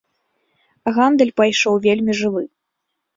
[0.95, 2.43] Гандаль пайшоў вельмі жывы.